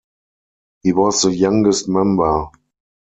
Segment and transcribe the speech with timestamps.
[0.81, 2.47] He was the youngest member.